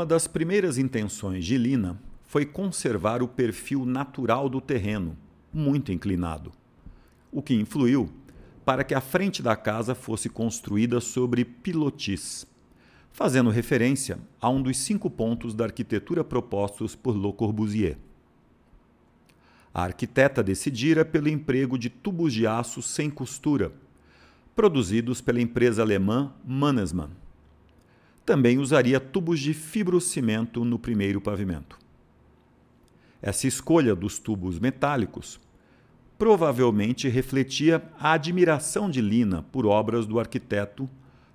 Uma 0.00 0.06
das 0.06 0.26
primeiras 0.26 0.78
intenções 0.78 1.44
de 1.44 1.58
Lina 1.58 2.00
foi 2.24 2.46
conservar 2.46 3.22
o 3.22 3.28
perfil 3.28 3.84
natural 3.84 4.48
do 4.48 4.58
terreno, 4.58 5.14
muito 5.52 5.92
inclinado, 5.92 6.52
o 7.30 7.42
que 7.42 7.52
influiu 7.52 8.10
para 8.64 8.82
que 8.82 8.94
a 8.94 9.00
frente 9.02 9.42
da 9.42 9.54
casa 9.54 9.94
fosse 9.94 10.30
construída 10.30 11.02
sobre 11.02 11.44
pilotis, 11.44 12.46
fazendo 13.12 13.50
referência 13.50 14.18
a 14.40 14.48
um 14.48 14.62
dos 14.62 14.78
cinco 14.78 15.10
pontos 15.10 15.54
da 15.54 15.66
arquitetura 15.66 16.24
propostos 16.24 16.94
por 16.94 17.14
Le 17.14 17.30
Corbusier. 17.34 17.98
A 19.74 19.82
arquiteta 19.82 20.42
decidira 20.42 21.04
pelo 21.04 21.28
emprego 21.28 21.76
de 21.76 21.90
tubos 21.90 22.32
de 22.32 22.46
aço 22.46 22.80
sem 22.80 23.10
costura, 23.10 23.70
produzidos 24.56 25.20
pela 25.20 25.42
empresa 25.42 25.82
alemã 25.82 26.32
Mannesmann 26.42 27.10
também 28.30 28.58
usaria 28.58 29.00
tubos 29.00 29.40
de 29.40 29.52
fibrocimento 29.52 30.64
no 30.64 30.78
primeiro 30.78 31.20
pavimento. 31.20 31.76
Essa 33.20 33.48
escolha 33.48 33.92
dos 33.92 34.20
tubos 34.20 34.60
metálicos 34.60 35.40
provavelmente 36.16 37.08
refletia 37.08 37.82
a 37.98 38.12
admiração 38.12 38.88
de 38.88 39.00
Lina 39.00 39.42
por 39.50 39.66
obras 39.66 40.06
do 40.06 40.20
arquiteto 40.20 40.88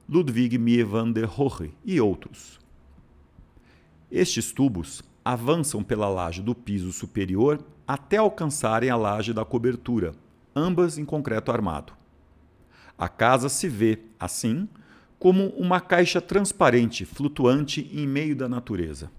Ludwig 0.07 0.57
Mies 0.57 0.87
van 0.87 1.11
der 1.11 1.25
Rohe 1.25 1.73
e 1.83 1.99
outros. 1.99 2.61
Estes 4.09 4.53
tubos 4.53 5.03
avançam 5.25 5.83
pela 5.83 6.07
laje 6.07 6.41
do 6.41 6.55
piso 6.55 6.93
superior 6.93 7.59
até 7.85 8.15
alcançarem 8.15 8.89
a 8.89 8.95
laje 8.95 9.33
da 9.33 9.43
cobertura, 9.43 10.13
ambas 10.55 10.97
em 10.97 11.03
concreto 11.03 11.51
armado. 11.51 11.91
A 12.97 13.09
casa 13.09 13.49
se 13.49 13.67
vê, 13.67 13.99
assim, 14.17 14.69
como 15.25 15.47
uma 15.57 15.81
caixa 15.81 16.21
transparente 16.21 17.03
flutuante 17.03 17.89
em 17.91 18.05
meio 18.05 18.35
da 18.35 18.47
natureza. 18.47 19.09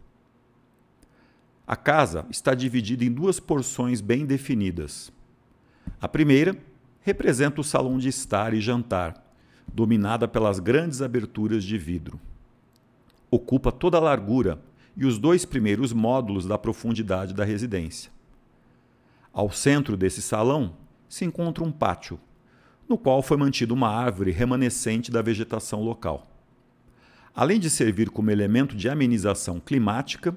A 1.67 1.75
casa 1.75 2.25
está 2.31 2.55
dividida 2.55 3.05
em 3.05 3.11
duas 3.11 3.41
porções 3.41 4.01
bem 4.01 4.25
definidas. 4.25 5.11
A 6.01 6.07
primeira 6.07 6.57
representa 7.01 7.61
o 7.61 7.65
salão 7.65 7.99
de 7.99 8.09
estar 8.09 8.55
e 8.55 8.61
jantar, 8.61 9.21
dominada 9.67 10.29
pelas 10.29 10.61
grandes 10.61 11.03
aberturas 11.03 11.65
de 11.65 11.77
vidro. 11.77 12.21
Ocupa 13.29 13.73
toda 13.73 13.97
a 13.97 14.01
largura 14.01 14.63
e 14.97 15.05
os 15.05 15.19
dois 15.19 15.45
primeiros 15.45 15.93
módulos 15.93 16.47
da 16.47 16.57
profundidade 16.57 17.35
da 17.35 17.45
residência. 17.45 18.13
Ao 19.33 19.51
centro 19.51 19.97
desse 19.97 20.23
salão 20.23 20.77
se 21.09 21.25
encontra 21.25 21.65
um 21.65 21.73
pátio, 21.73 22.17
no 22.89 22.97
qual 22.97 23.23
foi 23.23 23.37
mantida 23.37 23.75
uma 23.75 23.89
árvore 23.89 24.31
remanescente 24.31 25.11
da 25.11 25.23
vegetação 25.23 25.83
local. 25.83 26.27
além 27.37 27.61
de 27.61 27.69
servir 27.69 28.09
como 28.09 28.31
elemento 28.31 28.75
de 28.75 28.89
amenização 28.89 29.61
climática, 29.61 30.35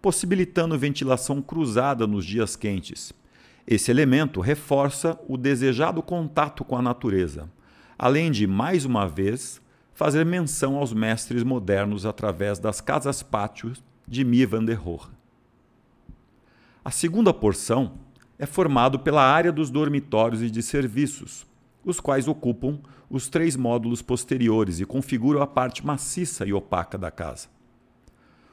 possibilitando 0.00 0.78
ventilação 0.78 1.42
cruzada 1.42 2.06
nos 2.06 2.24
dias 2.24 2.56
quentes. 2.56 3.12
Esse 3.66 3.90
elemento 3.90 4.40
reforça 4.40 5.20
o 5.28 5.36
desejado 5.36 6.02
contato 6.02 6.64
com 6.64 6.78
a 6.78 6.82
natureza, 6.82 7.50
além 7.98 8.30
de, 8.30 8.46
mais 8.46 8.86
uma 8.86 9.06
vez, 9.06 9.60
fazer 9.92 10.24
menção 10.24 10.76
aos 10.76 10.94
mestres 10.94 11.42
modernos 11.42 12.06
através 12.06 12.58
das 12.58 12.80
casas-pátios 12.80 13.84
de 14.08 14.24
Mies 14.24 14.48
van 14.48 14.64
der 14.64 14.78
Rohe. 14.78 15.10
A 16.82 16.90
segunda 16.90 17.34
porção 17.34 17.98
é 18.38 18.46
formado 18.46 18.98
pela 18.98 19.22
área 19.22 19.52
dos 19.52 19.68
dormitórios 19.68 20.40
e 20.40 20.50
de 20.50 20.62
serviços, 20.62 21.46
os 21.84 22.00
quais 22.00 22.28
ocupam 22.28 22.78
os 23.08 23.28
três 23.28 23.56
módulos 23.56 24.02
posteriores 24.02 24.80
e 24.80 24.84
configuram 24.84 25.42
a 25.42 25.46
parte 25.46 25.84
maciça 25.84 26.46
e 26.46 26.52
opaca 26.52 26.96
da 26.96 27.10
casa. 27.10 27.48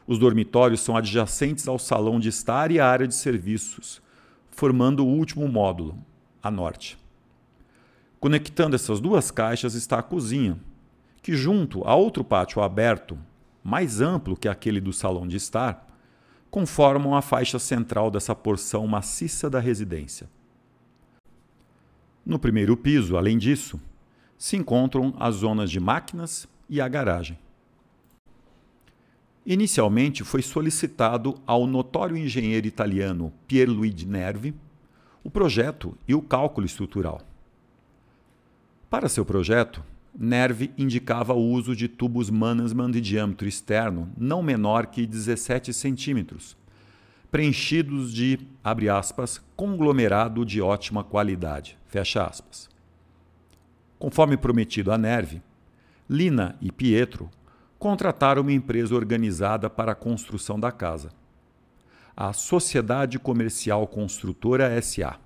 Os 0.08 0.18
dormitórios 0.18 0.80
são 0.80 0.96
adjacentes 0.96 1.68
ao 1.68 1.78
salão 1.78 2.20
de 2.20 2.30
estar 2.30 2.72
e 2.72 2.80
à 2.80 2.88
área 2.88 3.08
de 3.08 3.14
serviços, 3.14 4.02
formando 4.50 5.06
o 5.06 5.08
último 5.08 5.48
módulo, 5.48 5.98
a 6.42 6.50
norte. 6.50 6.98
Conectando 8.20 8.76
essas 8.76 9.00
duas 9.00 9.30
caixas 9.30 9.76
está 9.76 10.00
a 10.00 10.04
cozinha, 10.04 10.58
que, 11.22 11.34
junto 11.34 11.84
a 11.86 11.94
outro 11.94 12.24
pátio 12.24 12.62
aberto, 12.62 13.18
mais 13.64 14.00
amplo 14.00 14.38
que 14.38 14.48
aquele 14.48 14.80
do 14.80 14.94
salão 14.94 15.28
de 15.28 15.36
estar, 15.36 15.86
conformam 16.50 17.14
a 17.14 17.22
faixa 17.22 17.60
central 17.60 18.10
dessa 18.10 18.34
porção 18.34 18.88
maciça 18.88 19.50
da 19.50 19.60
residência. 19.60 20.30
No 22.28 22.38
primeiro 22.38 22.76
piso, 22.76 23.16
além 23.16 23.38
disso, 23.38 23.80
se 24.38 24.58
encontram 24.58 25.16
as 25.18 25.36
zonas 25.36 25.72
de 25.72 25.80
máquinas 25.80 26.46
e 26.70 26.82
a 26.82 26.88
garagem. 26.90 27.40
Inicialmente 29.46 30.26
foi 30.26 30.42
solicitado 30.42 31.36
ao 31.48 31.66
notório 31.66 32.18
engenheiro 32.18 32.68
italiano 32.68 33.32
Pierluigi 33.48 34.06
Nervi 34.06 34.54
o 35.24 35.32
projeto 35.32 35.98
e 36.06 36.14
o 36.14 36.22
cálculo 36.22 36.66
estrutural. 36.66 37.22
Para 38.90 39.08
seu 39.08 39.24
projeto, 39.24 39.82
Nervi 40.14 40.74
indicava 40.78 41.34
o 41.34 41.50
uso 41.50 41.74
de 41.74 41.88
tubos 41.88 42.30
Mannesmann 42.30 42.92
de 42.92 43.00
diâmetro 43.00 43.48
externo 43.48 44.12
não 44.18 44.44
menor 44.44 44.88
que 44.88 45.06
17 45.06 45.74
centímetros, 45.74 46.58
preenchidos 47.32 48.14
de, 48.14 48.40
abre 48.64 48.90
aspas, 48.90 49.42
conglomerado 49.56 50.46
de 50.46 50.62
ótima 50.62 51.04
qualidade, 51.04 51.78
fecha 51.88 52.24
aspas. 52.24 52.70
Conforme 54.00 54.38
prometido 54.38 54.92
a 54.92 54.98
Nervi, 54.98 55.42
Lina 56.10 56.56
e 56.62 56.72
Pietro 56.72 57.30
contrataram 57.78 58.42
uma 58.42 58.54
empresa 58.54 58.96
organizada 58.96 59.70
para 59.70 59.92
a 59.92 59.96
construção 59.96 60.60
da 60.60 60.72
casa, 60.72 61.10
a 62.16 62.34
Sociedade 62.34 63.20
Comercial 63.20 63.86
Construtora 63.88 64.82
SA, 64.82 65.20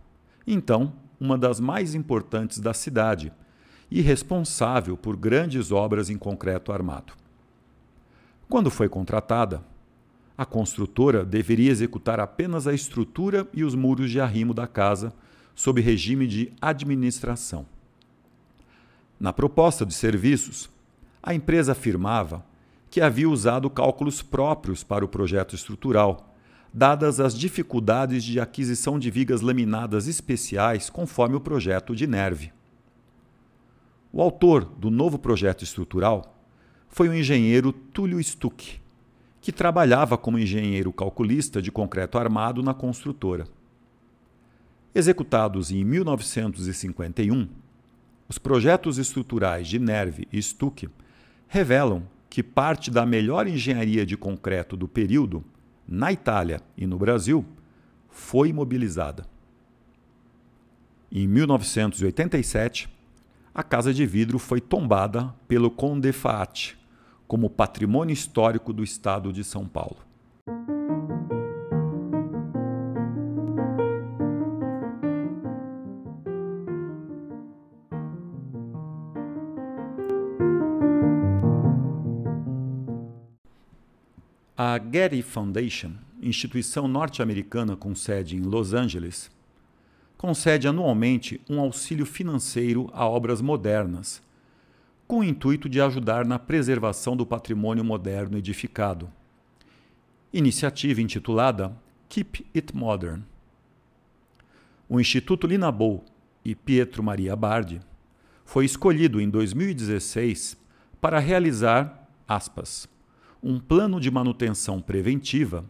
então 0.46 0.94
uma 1.20 1.38
das 1.38 1.60
mais 1.60 1.94
importantes 1.94 2.60
da 2.60 2.74
cidade, 2.74 3.32
e 3.92 4.02
responsável 4.02 4.98
por 4.98 5.16
grandes 5.16 5.72
obras 5.72 6.10
em 6.10 6.18
concreto 6.18 6.72
armado. 6.72 7.14
Quando 8.50 8.72
foi 8.72 8.90
contratada, 8.90 9.64
a 10.42 10.46
construtora 10.46 11.24
deveria 11.24 11.70
executar 11.70 12.20
apenas 12.20 12.66
a 12.66 12.74
estrutura 12.74 13.48
e 13.54 13.64
os 13.64 13.76
muros 13.76 14.10
de 14.10 14.20
arrimo 14.20 14.56
da 14.56 14.66
casa, 14.66 15.14
sob 15.54 15.80
regime 15.80 16.26
de 16.26 16.52
administração. 16.60 17.64
Na 19.20 19.32
proposta 19.32 19.86
de 19.86 19.94
serviços, 19.94 20.68
a 21.22 21.36
empresa 21.36 21.74
afirmava 21.74 22.44
que 22.90 23.00
havia 23.00 23.30
usado 23.30 23.70
cálculos 23.70 24.24
próprios 24.24 24.84
para 24.84 25.06
o 25.06 25.08
projeto 25.08 25.54
estrutural, 25.54 26.34
dadas 26.74 27.20
as 27.20 27.38
dificuldades 27.38 28.24
de 28.24 28.40
aquisição 28.40 28.98
de 28.98 29.12
vigas 29.12 29.42
laminadas 29.42 30.08
especiais 30.08 30.90
conforme 30.90 31.36
o 31.36 31.40
projeto 31.40 31.96
de 31.96 32.08
Nerve. 32.08 32.52
O 34.12 34.20
autor 34.20 34.66
do 34.66 34.90
novo 34.90 35.20
projeto 35.20 35.64
estrutural 35.64 36.44
foi 36.90 37.10
o 37.10 37.14
engenheiro 37.14 37.72
Túlio 37.72 38.20
Stuck, 38.24 38.81
que 39.42 39.52
trabalhava 39.52 40.18
como 40.18 40.38
engenheiro 40.38 40.94
calculista 40.94 41.60
de 41.62 41.72
concreto 41.72 42.20
armado 42.20 42.62
na 42.62 42.76
construtora. 42.76 43.46
Executados 44.94 45.72
em 45.72 45.84
1951, 45.84 47.50
os 48.30 48.38
projetos 48.38 49.00
estruturais 49.00 49.68
de 49.68 49.80
Nerve 49.80 50.28
e 50.32 50.42
Stuck 50.42 50.88
revelam 51.48 52.04
que 52.30 52.44
parte 52.44 52.92
da 52.92 53.06
melhor 53.06 53.48
engenharia 53.48 54.06
de 54.06 54.16
concreto 54.16 54.78
do 54.78 54.88
período, 54.88 55.44
na 55.88 56.12
Itália 56.12 56.62
e 56.78 56.86
no 56.86 56.98
Brasil, 56.98 57.44
foi 58.10 58.50
imobilizada. 58.50 59.26
Em 61.12 61.28
1987, 61.28 62.88
a 63.54 63.64
Casa 63.64 63.94
de 63.94 64.06
Vidro 64.06 64.40
foi 64.40 64.62
tombada 64.62 65.34
pelo 65.48 65.70
Conde 65.70 66.14
Faat 66.14 66.78
como 67.32 67.50
patrimônio 67.50 68.12
histórico 68.12 68.74
do 68.74 68.84
estado 68.84 69.32
de 69.32 69.42
São 69.42 69.66
Paulo. 69.66 69.96
A 84.58 84.78
Getty 84.78 85.22
Foundation, 85.22 85.94
instituição 86.22 86.86
norte-americana 86.86 87.78
com 87.78 87.96
sede 87.96 88.36
em 88.36 88.42
Los 88.42 88.74
Angeles, 88.74 89.32
concede 90.18 90.68
anualmente 90.68 91.40
um 91.50 91.62
auxílio 91.62 92.06
financeiro 92.06 92.90
a 92.92 93.08
obras 93.08 93.40
modernas, 93.40 94.22
com 95.12 95.20
o 95.20 95.24
intuito 95.26 95.68
de 95.68 95.82
ajudar 95.82 96.24
na 96.24 96.40
preservação 96.40 97.18
do 97.18 97.26
patrimônio 97.26 97.84
moderno 97.84 98.38
edificado. 98.38 99.12
Iniciativa 100.32 101.02
intitulada 101.02 101.78
Keep 102.08 102.46
It 102.56 102.74
Modern. 102.74 103.22
O 104.88 105.02
Instituto 105.02 105.46
Linabou 105.46 106.06
e 106.46 106.56
Pietro 106.56 107.04
Maria 107.04 107.36
Bardi 107.36 107.82
foi 108.46 108.64
escolhido 108.64 109.20
em 109.20 109.30
2016 109.30 110.56
para 111.02 111.20
realizar, 111.20 112.08
aspas, 112.26 112.88
um 113.44 113.60
plano 113.60 114.00
de 114.00 114.10
manutenção 114.10 114.80
preventiva 114.80 115.66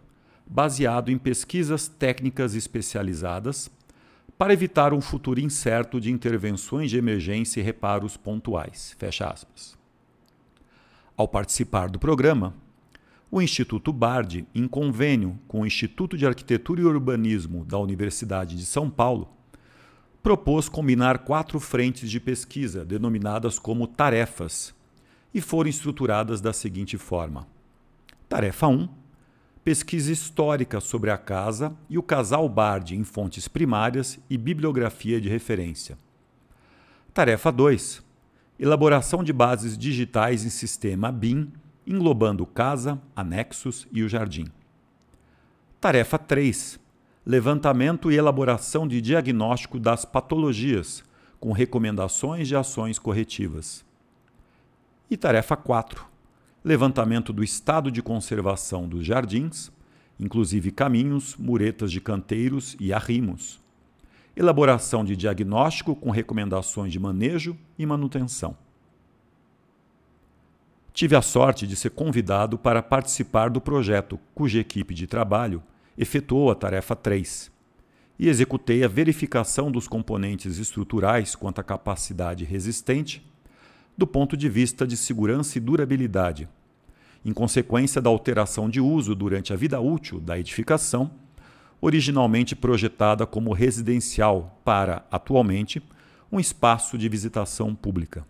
baseado 0.45 1.10
em 1.10 1.17
pesquisas 1.17 1.88
técnicas 1.88 2.54
especializadas 2.54 3.71
para 4.41 4.54
evitar 4.54 4.91
um 4.91 4.99
futuro 4.99 5.39
incerto 5.39 6.01
de 6.01 6.12
intervenções 6.12 6.89
de 6.89 6.97
emergência 6.97 7.60
e 7.60 7.63
reparos 7.63 8.17
pontuais. 8.17 8.95
Fecha 8.97 9.27
aspas. 9.27 9.77
Ao 11.15 11.27
participar 11.27 11.91
do 11.91 11.99
programa, 11.99 12.56
o 13.30 13.39
Instituto 13.39 13.93
Bardi, 13.93 14.47
em 14.56 14.67
convênio 14.67 15.38
com 15.47 15.62
o 15.62 15.65
Instituto 15.67 16.17
de 16.17 16.25
Arquitetura 16.25 16.82
e 16.82 16.86
Urbanismo 16.86 17.63
da 17.63 17.77
Universidade 17.77 18.58
de 18.58 18.65
São 18.65 18.89
Paulo, 18.89 19.30
propôs 20.23 20.67
combinar 20.67 21.19
quatro 21.19 21.60
frentes 21.60 22.10
de 22.10 22.19
pesquisa, 22.19 22.84
denominadas 22.84 23.60
como 23.60 23.86
tarefas, 23.86 24.73
e 25.32 25.39
foram 25.39 25.69
estruturadas 25.69 26.41
da 26.41 26.51
seguinte 26.51 26.97
forma: 26.97 27.47
Tarefa 28.27 28.67
1 28.67 28.89
pesquisa 29.63 30.12
histórica 30.12 30.80
sobre 30.80 31.12
a 31.12 31.17
casa 31.17 31.76
e 31.89 31.97
o 31.97 32.04
casal 32.04 32.50
Bard 32.50 32.95
em 32.95 33.04
fontes 33.04 33.47
primárias 33.47 34.19
e 34.30 34.38
bibliografia 34.38 35.21
de 35.21 35.30
referência. 35.30 35.97
Tarefa 37.13 37.52
2. 37.52 38.02
Elaboração 38.60 39.24
de 39.24 39.32
bases 39.32 39.78
digitais 39.78 40.45
em 40.45 40.50
sistema 40.50 41.12
BIM, 41.12 41.52
englobando 41.86 42.45
casa, 42.45 43.00
anexos 43.15 43.88
e 43.91 44.04
o 44.04 44.10
jardim. 44.10 44.45
Tarefa 45.80 46.17
3. 46.17 46.80
Levantamento 47.24 48.12
e 48.12 48.15
elaboração 48.15 48.88
de 48.88 49.00
diagnóstico 49.00 49.80
das 49.80 50.06
patologias, 50.06 51.04
com 51.39 51.52
recomendações 51.52 52.47
de 52.47 52.56
ações 52.56 52.97
corretivas. 52.97 53.86
E 55.10 55.17
tarefa 55.17 55.56
4 55.56 56.11
levantamento 56.63 57.34
do 57.34 57.43
estado 57.43 57.91
de 57.91 58.02
conservação 58.02 58.88
dos 58.88 59.06
jardins, 59.06 59.71
inclusive 60.19 60.71
caminhos, 60.71 61.36
muretas 61.38 61.91
de 61.91 62.00
canteiros 62.00 62.76
e 62.80 62.93
arrimos, 62.93 63.60
elaboração 64.36 65.04
de 65.04 65.15
diagnóstico 65.15 65.95
com 65.95 66.12
recomendações 66.12 66.91
de 66.91 67.00
manejo 67.00 67.58
e 67.78 67.86
manutenção. 67.86 68.56
Tive 70.93 71.15
a 71.15 71.21
sorte 71.21 71.65
de 71.65 71.76
ser 71.76 71.91
convidado 71.91 72.58
para 72.58 72.84
participar 72.84 73.50
do 73.50 73.62
projeto 73.62 74.19
cuja 74.36 74.60
equipe 74.60 74.93
de 74.93 75.08
trabalho 75.08 75.63
efetuou 75.97 76.52
a 76.52 76.56
tarefa 76.56 76.95
3 76.95 77.52
e 78.19 78.28
executei 78.28 78.84
a 78.84 78.88
verificação 78.88 79.71
dos 79.71 79.88
componentes 79.88 80.58
estruturais 80.58 81.34
quanto 81.34 81.60
à 81.60 81.63
capacidade 81.63 82.43
resistente 82.45 83.26
do 83.97 84.08
ponto 84.08 84.36
de 84.36 84.49
vista 84.49 84.88
de 84.88 84.97
segurança 84.97 85.58
e 85.58 85.62
durabilidade, 85.62 86.47
em 87.23 87.34
consequência 87.34 88.01
da 88.01 88.10
alteração 88.10 88.69
de 88.69 88.82
uso 88.82 89.13
durante 89.13 89.54
a 89.54 89.56
vida 89.56 89.80
útil 89.80 90.19
da 90.19 90.39
edificação, 90.39 91.12
originalmente 91.80 92.56
projetada 92.56 93.25
como 93.25 93.54
residencial 93.54 94.60
para, 94.63 95.06
atualmente, 95.12 95.82
um 96.32 96.39
espaço 96.39 96.97
de 96.97 97.10
visitação 97.10 97.75
pública. 97.75 98.25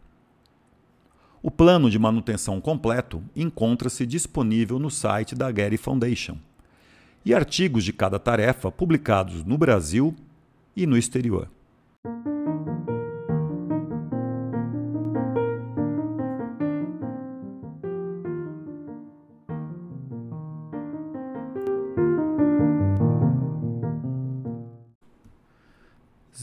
O 1.44 1.50
plano 1.50 1.90
de 1.90 1.98
manutenção 1.98 2.62
completo 2.62 3.24
encontra-se 3.36 4.06
disponível 4.06 4.78
no 4.78 4.92
site 4.92 5.36
da 5.36 5.52
Getty 5.52 5.78
Foundation 5.78 6.38
e 7.26 7.34
artigos 7.34 7.84
de 7.84 7.94
cada 7.94 8.20
tarefa 8.20 8.72
publicados 8.72 9.44
no 9.44 9.58
Brasil 9.58 10.16
e 10.76 10.86
no 10.86 10.98
exterior. 10.98 11.50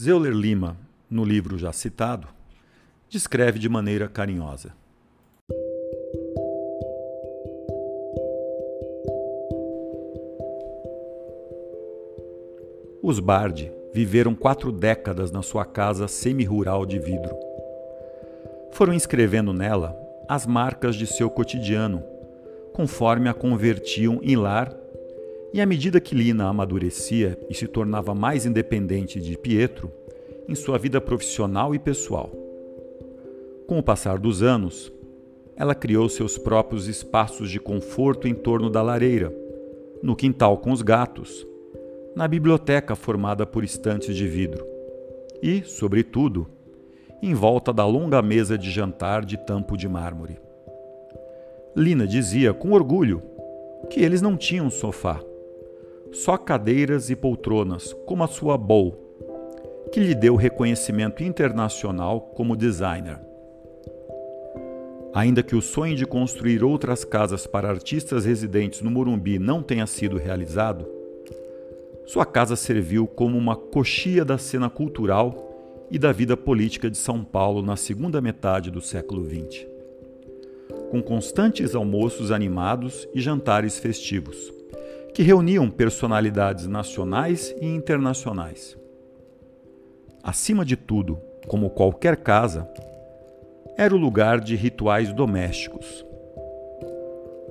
Zeuler 0.09 0.33
Lima, 0.33 0.75
no 1.07 1.23
livro 1.23 1.55
já 1.55 1.71
citado, 1.71 2.27
descreve 3.07 3.59
de 3.59 3.69
maneira 3.69 4.07
carinhosa. 4.07 4.73
Os 13.03 13.19
Bardi 13.19 13.71
viveram 13.93 14.33
quatro 14.33 14.71
décadas 14.71 15.29
na 15.29 15.43
sua 15.43 15.63
casa 15.63 16.07
semi-rural 16.07 16.87
de 16.87 16.97
vidro. 16.97 17.37
Foram 18.71 18.95
escrevendo 18.95 19.53
nela 19.53 19.95
as 20.27 20.47
marcas 20.47 20.95
de 20.95 21.05
seu 21.05 21.29
cotidiano, 21.29 22.01
conforme 22.73 23.29
a 23.29 23.33
convertiam 23.35 24.19
em 24.23 24.35
lar, 24.35 24.75
e 25.53 25.59
à 25.59 25.65
medida 25.65 25.99
que 25.99 26.15
Lina 26.15 26.47
amadurecia 26.47 27.39
e 27.49 27.53
se 27.53 27.67
tornava 27.67 28.13
mais 28.13 28.45
independente 28.45 29.19
de 29.19 29.37
Pietro, 29.37 29.91
em 30.47 30.55
sua 30.55 30.77
vida 30.77 30.99
profissional 30.99 31.73
e 31.73 31.79
pessoal. 31.79 32.31
Com 33.67 33.77
o 33.77 33.83
passar 33.83 34.17
dos 34.17 34.41
anos, 34.41 34.91
ela 35.55 35.75
criou 35.75 36.07
seus 36.09 36.37
próprios 36.37 36.87
espaços 36.87 37.51
de 37.51 37.59
conforto 37.59 38.27
em 38.27 38.33
torno 38.33 38.69
da 38.69 38.81
lareira, 38.81 39.33
no 40.01 40.15
quintal 40.15 40.57
com 40.57 40.71
os 40.71 40.81
gatos, 40.81 41.45
na 42.15 42.27
biblioteca 42.27 42.95
formada 42.95 43.45
por 43.45 43.63
estantes 43.63 44.15
de 44.15 44.27
vidro 44.27 44.65
e, 45.41 45.63
sobretudo, 45.63 46.47
em 47.21 47.33
volta 47.33 47.73
da 47.73 47.85
longa 47.85 48.21
mesa 48.21 48.57
de 48.57 48.71
jantar 48.71 49.25
de 49.25 49.37
tampo 49.37 49.77
de 49.77 49.87
mármore. 49.87 50.39
Lina 51.75 52.07
dizia 52.07 52.53
com 52.53 52.71
orgulho 52.71 53.21
que 53.89 54.01
eles 54.01 54.21
não 54.21 54.35
tinham 54.35 54.69
sofá, 54.69 55.21
só 56.11 56.37
cadeiras 56.37 57.09
e 57.09 57.15
poltronas, 57.15 57.93
como 58.05 58.23
a 58.23 58.27
sua 58.27 58.57
Bow, 58.57 59.09
que 59.91 59.99
lhe 59.99 60.15
deu 60.15 60.35
reconhecimento 60.35 61.23
internacional 61.23 62.21
como 62.35 62.55
designer. 62.55 63.19
Ainda 65.13 65.41
que 65.41 65.55
o 65.55 65.61
sonho 65.61 65.95
de 65.95 66.05
construir 66.05 66.63
outras 66.63 67.03
casas 67.03 67.47
para 67.47 67.69
artistas 67.69 68.25
residentes 68.25 68.81
no 68.81 68.91
Morumbi 68.91 69.39
não 69.39 69.63
tenha 69.63 69.87
sido 69.87 70.17
realizado, 70.17 70.87
sua 72.05 72.25
casa 72.25 72.55
serviu 72.55 73.05
como 73.05 73.37
uma 73.37 73.55
coxia 73.55 74.25
da 74.25 74.37
cena 74.37 74.69
cultural 74.69 75.87
e 75.91 75.97
da 75.97 76.11
vida 76.11 76.35
política 76.35 76.89
de 76.89 76.97
São 76.97 77.23
Paulo 77.23 77.61
na 77.61 77.75
segunda 77.75 78.21
metade 78.21 78.71
do 78.71 78.81
século 78.81 79.23
XX. 79.25 79.67
Com 80.89 81.01
constantes 81.01 81.75
almoços 81.75 82.31
animados 82.31 83.07
e 83.13 83.21
jantares 83.21 83.77
festivos, 83.77 84.51
que 85.13 85.23
reuniam 85.23 85.69
personalidades 85.69 86.67
nacionais 86.67 87.53
e 87.59 87.65
internacionais. 87.65 88.77
Acima 90.23 90.63
de 90.63 90.75
tudo, 90.75 91.19
como 91.47 91.69
qualquer 91.69 92.17
casa, 92.17 92.69
era 93.77 93.93
o 93.93 93.97
lugar 93.97 94.39
de 94.39 94.55
rituais 94.55 95.13
domésticos. 95.13 96.05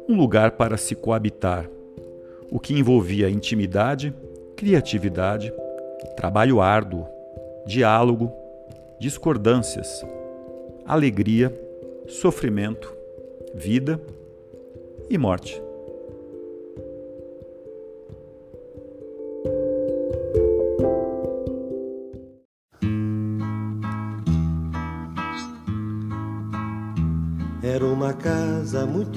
Um 0.08 0.16
lugar 0.16 0.52
para 0.52 0.76
se 0.76 0.94
coabitar, 0.94 1.68
o 2.50 2.58
que 2.58 2.74
envolvia 2.74 3.28
intimidade 3.28 4.14
criatividade, 4.58 5.52
trabalho 6.16 6.60
árduo, 6.60 7.06
diálogo, 7.64 8.32
discordâncias, 8.98 10.04
alegria, 10.84 11.54
sofrimento, 12.08 12.92
vida 13.54 14.00
e 15.08 15.16
morte. 15.16 15.62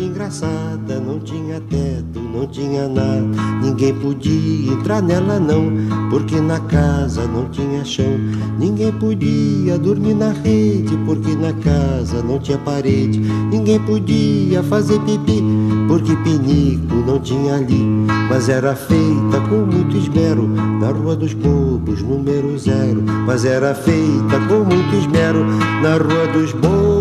Muito 0.02 0.04
engraçada, 0.04 1.00
não 1.00 1.20
tinha 1.20 1.62
teto, 1.62 2.20
não 2.20 2.48
tinha 2.48 2.88
nada. 2.88 3.22
Ninguém 3.62 3.94
podia 3.94 4.74
entrar 4.74 5.02
nela 5.02 5.40
não, 5.40 5.72
porque 6.10 6.40
na 6.42 6.60
casa 6.62 7.28
não 7.28 7.48
tinha 7.50 7.86
chão. 7.86 8.18
Ninguém 8.58 8.92
podia 8.94 9.78
dormir 9.78 10.16
na 10.16 10.32
rede, 10.32 10.98
porque 11.06 11.36
na 11.36 11.54
casa 11.54 12.22
não 12.24 12.40
tinha 12.40 12.58
parede. 12.58 13.20
Ninguém 13.20 13.80
podia 13.82 14.64
fazer 14.64 15.00
pipi, 15.02 15.44
porque 15.88 16.16
pinico 16.18 16.96
não 17.06 17.20
tinha 17.20 17.56
ali. 17.56 17.84
Mas 18.30 18.50
era 18.50 18.76
feita 18.76 19.40
com 19.50 19.66
muito 19.66 19.98
esmero, 19.98 20.48
na 20.48 20.90
Rua 20.90 21.16
dos 21.16 21.34
Bobos, 21.34 22.02
número 22.02 22.58
zero. 22.58 23.04
Mas 23.26 23.46
era 23.46 23.76
feita 23.76 24.40
com 24.48 24.64
muito 24.64 24.96
esmero, 24.96 25.46
na 25.82 25.96
Rua 25.98 26.28
dos 26.34 26.54
Bobos 26.54 27.01